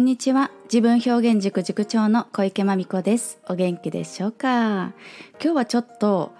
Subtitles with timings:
[0.00, 0.50] んにちは。
[0.64, 3.38] 自分表現塾塾長の小池真美子です。
[3.48, 4.94] お元気でしょうか？
[5.42, 6.32] 今日はちょっと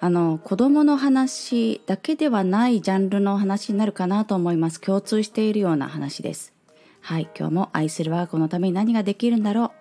[0.00, 4.82] あの子供の話だけではないジャンルの話になるかなと思います。
[4.82, 6.52] 共通しているような話です。
[7.00, 9.72] はい今日も愛する我が子のために何ができるんだろ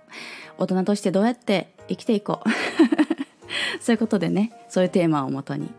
[0.58, 0.64] う？
[0.64, 2.50] 大人としてどうやって生きていこう？
[3.84, 5.70] そういうことでねそういうテーマをもとに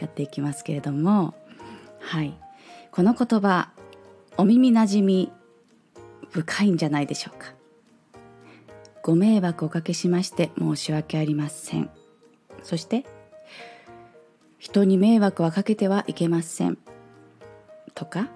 [0.00, 1.34] やっていきますけれども。
[1.98, 2.34] はい。
[2.90, 3.70] この言葉
[4.36, 5.32] お耳なじみ
[6.36, 7.54] 深いんじゃないでしょうか。
[9.02, 11.90] ご迷惑をおかけしまして申し訳ありません。
[12.62, 13.06] そして
[14.58, 16.76] 人に迷惑はかけてはいけません。
[17.94, 18.28] とか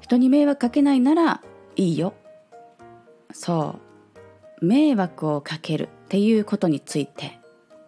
[0.00, 1.42] 人に迷惑かけないなら
[1.74, 2.14] いいよ。
[3.32, 3.78] そ
[4.62, 4.64] う。
[4.64, 7.38] 迷惑をかけるっていうことについて。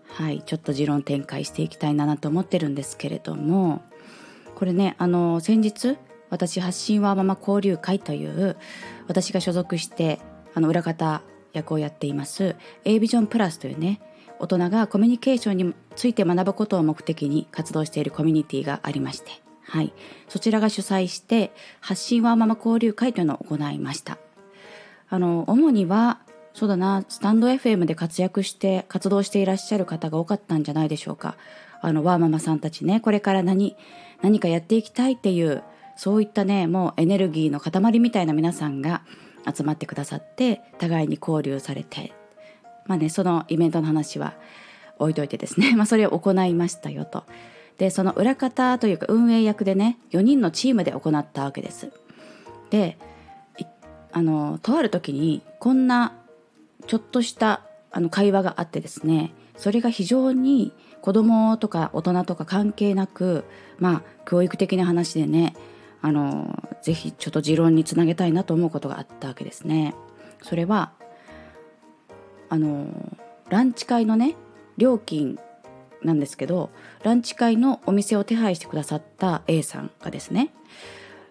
[0.09, 3.81] はいちょっと持論展開していきたいなと思ってるんですけれども。
[4.57, 5.97] これねあの先日
[6.31, 8.57] 私発信はママ交流会という
[9.07, 10.21] 私が所属して
[10.55, 14.01] あの裏方役をやっています A ビジョンプラスというね
[14.39, 19.31] 大人がコミュニケーションについて学ぶことを目的に活動しているコミュニティがありまして、
[19.63, 19.93] はい、
[20.29, 24.19] そちらが主催して発信はママ交流会というのを行いました。
[25.11, 26.21] あの主には
[26.53, 31.37] そうだなスタンド FM で活躍して活動していらっしゃる方が多かったんじゃないでしょうか。
[31.81, 33.77] あのワーママさんたちねこれから何
[34.21, 35.63] 何かやっていきたいっていう
[35.99, 39.03] そういったねもうエネルギーの塊みたいな皆さんが
[39.53, 42.15] 集まってくださって互いに交流されて
[42.87, 44.35] まあねそのイベントの話は
[44.99, 47.25] 置いといてですね、 まあ、それを行いましたよと。
[47.79, 51.93] でその裏方というか運営役でね4人のチームで行ったわけです。
[52.71, 52.99] で
[54.11, 56.15] あのとある時にこんな
[56.87, 63.45] ちょっとしたあの会話があってですねそれが非常に子供とか大人とか関係なく
[63.79, 65.55] まあ教育的な話でね
[66.01, 69.95] あのぜひちょっと持論につなげたいなと思うことがあったわけですね。
[70.43, 70.93] それは
[72.49, 72.89] あの
[73.49, 74.37] ランチ会のね
[74.77, 75.39] 料金
[76.03, 76.71] なんですけど
[77.03, 80.51] ランチ会のお店を手配してくださった A さんがですね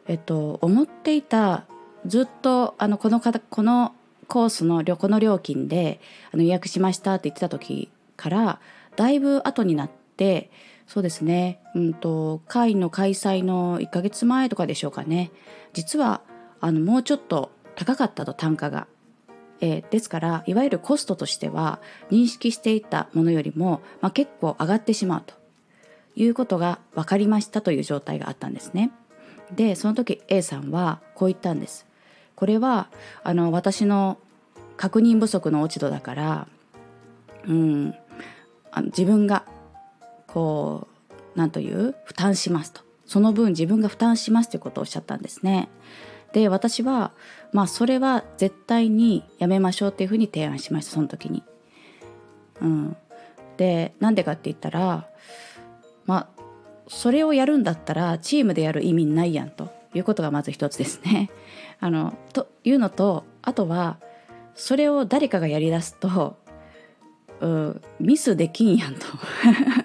[0.07, 1.65] えっと思っていた
[2.05, 3.93] ずっとあのこの方この
[4.27, 6.01] コースのこの料金で
[6.31, 8.59] あの予約しましたって言ってた時から
[8.95, 10.49] だいぶ後になって
[10.87, 15.31] そうですね、うんと、会の開催の1ヶ月前とかでしょうかね
[15.73, 16.21] 実は
[16.61, 18.87] あのもうちょっと高かったと単価が。
[19.59, 21.79] えー、ですからいわゆるコストとしては
[22.11, 25.33] 認識していたものよりも、まあ、結構上がってしまうと
[26.15, 28.91] いうことが分かりましたという状態があったんですね。
[29.55, 31.87] でその時 A さんはこう言ったんです。
[32.35, 32.89] これは
[33.23, 34.19] あの私の
[34.77, 36.47] 確認不足の落ち度だから
[37.47, 37.95] うん
[38.71, 39.43] あの自分が
[40.37, 45.67] こう何という負担しますとその分自分が負担しますということをおっしゃったんですね。
[46.31, 47.11] で私は
[47.53, 51.41] まあそれは絶対にやめましょうっていうふうに提案しましたその時に。
[52.61, 52.95] うん、
[53.57, 55.07] でなんでかって言ったら
[56.05, 56.41] まあ
[56.87, 61.31] それをやるんだったらチームでやる意味ないやんということがまず一つですね。
[61.81, 63.97] あのというのとあとは
[64.53, 66.37] それを誰かがやりだすと
[67.41, 68.99] うミスできんやんと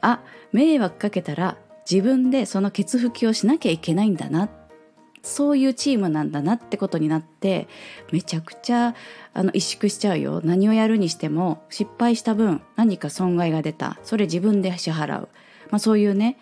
[0.00, 0.20] あ
[0.52, 1.56] 迷惑かけたら
[1.90, 4.48] 自分でそのケツ拭きをしなきゃいけないんだな。
[5.22, 7.68] そういうチームなんだなってことになって
[8.10, 8.94] めちゃくちゃ
[9.34, 10.40] あの萎縮しちゃうよ。
[10.42, 13.98] 何をやるにしても失敗した分何か損害が出た。
[14.02, 15.28] それ自分で支払う、
[15.70, 16.38] まあ、そういうね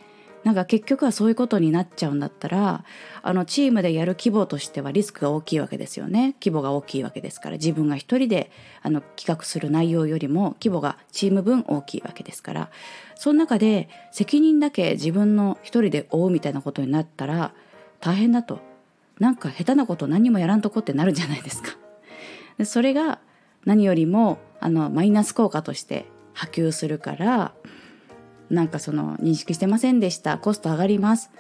[0.49, 2.83] なんか結局はそういうことになっちゃうんだったら
[3.21, 6.37] あのチームでやる規模としてはリスクが大きいわけですよね。
[6.41, 7.59] 規模が大きいわけですから。
[7.59, 8.51] 自分が一人で
[8.81, 12.71] あの企画する内容よりも規模がチーム分大きいわけですから。
[13.15, 17.53] その中で責任だけ自分の一人で負うみたいなことになったら
[18.01, 18.61] 大変だと。
[19.19, 21.77] なんか下手なこと何もやらんとこってなるじゃないですか。
[22.57, 23.19] でそれが
[23.67, 27.53] 何よりもあのマイナス効果として波及するから
[28.51, 30.39] なんかその認識してませんでした。
[30.39, 31.31] コスト上がります。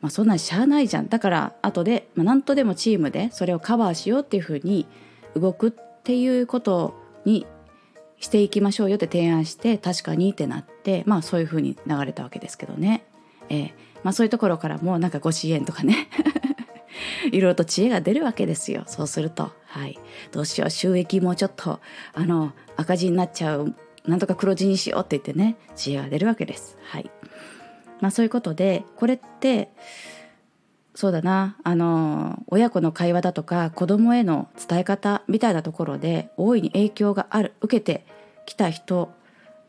[0.00, 1.08] まあそんなんしゃあないじゃん。
[1.08, 4.86] だから後で、まあ、何とでもチームでそれをカバーしようっていうふうに
[5.34, 5.72] 動くっ
[6.02, 6.94] ていうこと
[7.24, 7.46] に
[8.20, 13.04] していきましょうよって提案して確かにってなってまあそういうふうに流れたわけですけどね、
[13.48, 13.72] えー
[14.04, 16.08] まあ、そういうところからもなんかご支援とかね。
[17.32, 18.84] いろいろと知恵が出るわけですよ。
[18.86, 19.50] そうすると。
[19.64, 19.98] はい。
[20.30, 20.70] どうしよう。
[20.70, 21.80] 収益もちょっと
[22.12, 23.74] あの赤字になっちゃう
[24.06, 26.76] なんとか黒字にしようって言ってね知恵が出るわけです。
[26.84, 27.10] はい
[28.00, 29.70] まあ、そういうことでこれって
[30.94, 38.06] そうだなあの親子の会話だとか子供への伝え方みたいなところで大いに影響がある受けて
[38.46, 39.10] きた人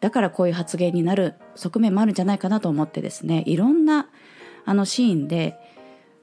[0.01, 4.07] だからこういう発言になる側面もあるんじゃないかなと思ってですねいろんな
[4.65, 5.57] あのシーンで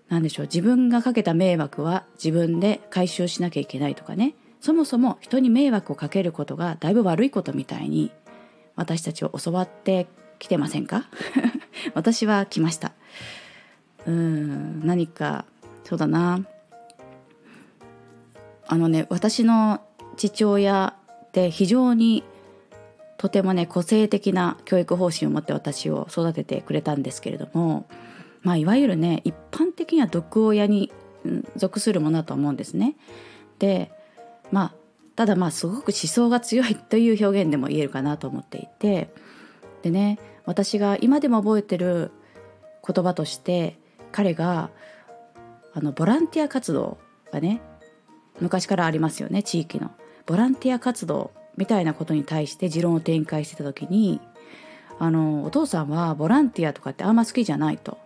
[0.08, 8.12] 何でしょう自分がかけた迷惑は自分で回収しなきゃいけないとかねそもそも人に迷惑をかけることがだいぶ悪いことみたいに
[8.76, 10.06] 私たちを教わって
[10.38, 11.04] きてませんか？
[11.94, 12.92] 私は来ました。
[14.06, 15.44] うん何か
[15.82, 16.46] そうだな。
[18.68, 19.80] あのね私の
[20.16, 20.94] 父親
[21.26, 22.22] って非常に
[23.18, 27.86] とてもね個性的な教育方針を持って私を育ててくれたんですけれども
[28.42, 30.92] まあいわゆるね一般的には毒親に
[31.56, 32.94] 属するものだと思うんですね。
[33.58, 33.90] で
[34.52, 34.74] まあ
[35.16, 39.12] ただまあすごく思想が強いという表現でも言えるかなと思っていて
[39.82, 42.12] でね私が今でも覚えてる
[42.86, 43.78] 言葉として
[44.12, 44.70] 彼が
[45.74, 46.98] あのボランティア活動
[47.32, 47.60] がね
[48.40, 49.90] 昔からありますよね地域の
[50.26, 54.20] ボランティア活動みたいなことに対して持論を展開してた時に
[54.98, 57.98] あのお父さんはボランティアとかってあんま好きじゃないと。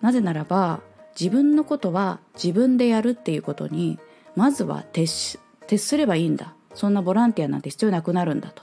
[0.00, 0.80] なぜならば
[1.18, 3.98] 自分のことは自分でやるっていうことに
[4.34, 6.54] まずは徹徹すればいいんだ。
[6.74, 8.62] そんなボランティアなんて必要なくなるんだと。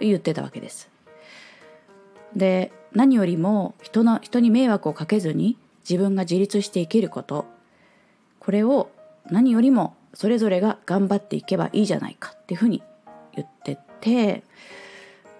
[0.00, 0.90] 言ってたわけです。
[2.34, 5.56] で何よりも人の人に迷惑をかけずに
[5.88, 7.46] 自分が自立して生きること。
[8.40, 8.90] これを
[9.30, 12.82] 何よりもそれぞれが頑張っていけばいいじゃないかっていうふうに
[13.34, 14.44] 言ってて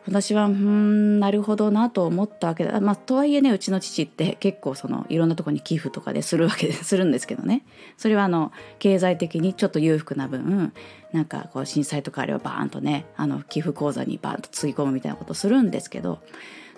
[0.06, 7.64] 私はうんなるほどなと思ったわけだまあとはいえねうちの父って結構そのいろんなとこに寄付とかでするわけで するんですけどね
[7.96, 10.72] それはあの経済的にちょっと裕福な分
[11.12, 16.20] なんかこう震災とかあればバーンとねあの寄付口座にバーンとつぎ込むみたいなことするんですけど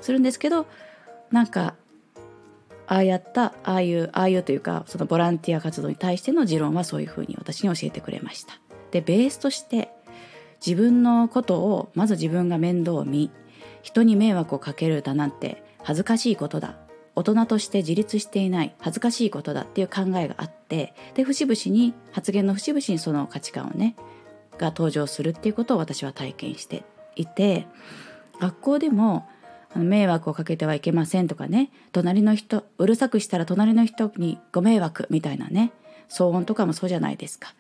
[0.01, 0.67] するんですけど
[1.31, 1.75] なんか
[2.87, 8.59] ああやったああいうああいうというかそのボランティア活動に対しての持論はそういうふうに私に教えてくれました。
[8.91, 9.91] でベースとして
[10.65, 13.31] 自分のことをまず自分が面倒を見
[13.83, 16.77] 人に迷惑をかけるだなんて恥ずかしいことだ
[17.15, 23.97] 大人として自立していない恥ずかしいことだっていう考えがあってで節々に発言の節々にその価値観をね
[24.59, 26.85] が登場するっていうことを私は体験して
[27.17, 27.67] いて
[28.41, 29.27] 学校でも
[29.75, 35.73] 迷惑をかけてはいけませんとかね隣の人うるさくしたら隣の人にご迷惑みたいなね
[36.09, 37.55] 騒音とかもそうじゃないですか。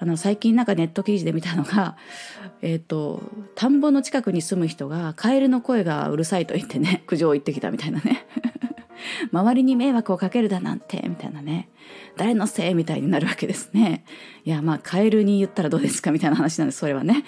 [0.00, 1.96] あの最近なんかネット記事で見たのが、
[2.62, 3.22] えーと、
[3.54, 8.26] 田んぼの近くに住む人がカエルの声がうるさいと言ってね 苦情を言ってきたみたいなね。
[9.32, 11.68] 周りに迷惑をかけるだなんてみたいなね。
[12.16, 14.04] 誰のせいみたいになるわけですね。
[14.44, 17.24] いやまあカエルに言ったらどうですかみたいな話なんですそれはね。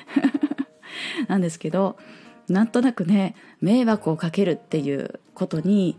[1.28, 1.96] なんですけど
[2.48, 5.98] なんとなくね迷惑をかけるっていうことに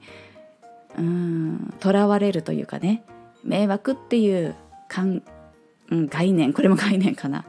[0.97, 3.03] うんとらわれるというかね
[3.43, 4.55] 迷惑っていう
[4.87, 5.23] 感
[5.91, 7.45] うん、概念これも概念かな。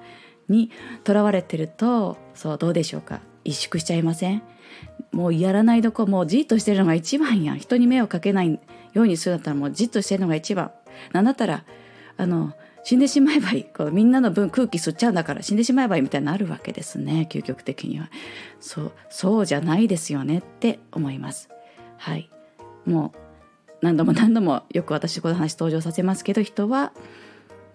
[0.48, 0.70] に
[1.04, 3.20] とらわれてるとそうどうでしょうか。
[3.44, 4.42] 萎縮しちゃいません？
[5.12, 7.58] もうやらないどこもうじっとしてるのが一番やん。
[7.58, 8.60] 人に目をかけない
[8.92, 10.70] ようにするんだったらもうじっとしてるのが一番。
[11.12, 11.64] なんだったら
[12.16, 12.52] あの
[12.84, 13.64] 死んでしまえばいい。
[13.64, 18.10] こうみんなの分空気吸っちゃうんだから死んでしまえばいいみたいになるわけですね究極的には。
[18.60, 21.48] そうそうじゃないですよねって思います。
[21.98, 22.28] はい。
[22.84, 23.18] もう
[23.80, 26.92] 何度も何度もよく私この話登場させますけど人は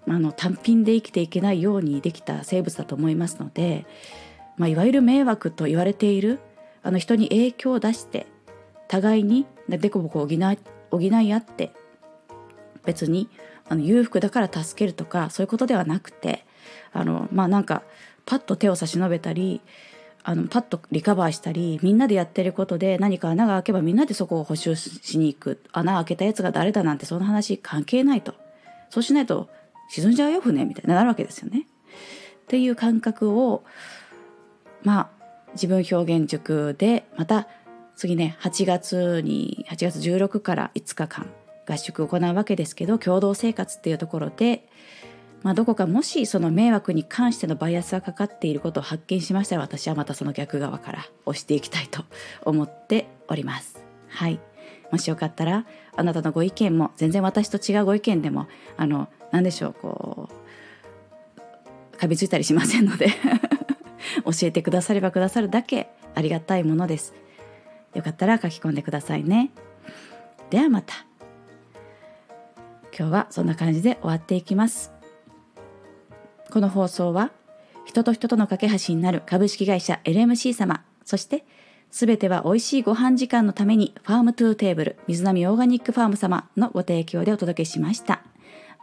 [0.08, 3.86] あの単品で生きていけないようにできた生物だと思いますので、
[4.56, 6.40] まあ、いわゆる迷惑と言われている
[6.84, 8.28] あの人に影響を出して
[8.88, 10.40] 互いにでこぼこ補い
[10.92, 11.74] 補い合って
[12.86, 13.30] 別に
[13.68, 16.46] あの裕福だから助けるとかそういうことではなくて
[16.94, 17.84] あのまあなんか
[18.26, 19.62] パッと手を差し伸べたり
[20.24, 25.62] あのパッとリカバーしたりみんなでやってることで何か穴が開けばみんなでそこを補修しに行く。
[25.72, 28.34] 穴開けたやつが誰だなんてその話関係ないと。
[28.90, 29.50] そうしないと
[29.90, 31.68] 沈んじゃうよ船みたいになるわけですよね。
[32.44, 33.64] っていう感覚を
[34.84, 35.10] まあ
[35.54, 37.48] 自分表現塾でまた
[37.96, 41.28] 次ね8月に8月16から5日間
[41.68, 44.70] 合宿を行うわけですけど共同生活っていうところで、
[45.44, 52.06] まあ、どこかもしその迷惑に関してのバイアスがかかっていることを発見しましたら私はまたその逆側から押していきたいと
[52.44, 53.84] 思っております。
[54.08, 54.40] はい
[54.92, 55.66] もしよかったら
[55.96, 60.30] あなたのご意見も全然私と違うご意見でもあの何でしょうこ
[61.96, 63.08] うかびついたりしませんので
[64.26, 67.14] 教えてくださればくださるだけありがたいものです。
[67.94, 69.52] よかったら書き込んでくださいね。
[70.50, 70.94] ではまた。
[72.98, 74.92] 今日はそんな感じで終わっていきます。
[76.50, 77.32] この放送は
[77.86, 81.46] 人と人との架け橋になる株式会社 LMC 様そして
[81.92, 88.22] すべては美味しいご飯時間のために Farm to Table 水波オーガニックファーム様のご提供でお届けしました。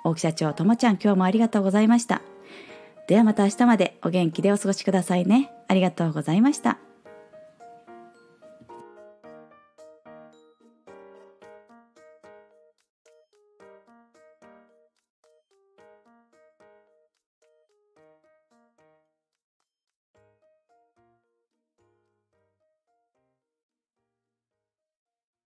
[0.04, 2.22] 大木社長、ともちゃん、今日もありがとうございました。
[3.06, 5.50] ではまた明日までお元気でお過ごしくださいね。
[5.68, 6.78] ありがとうございました。